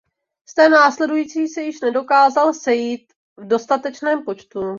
[0.49, 4.61] K té následující se již nedokázal sejít v dostatečném počtu.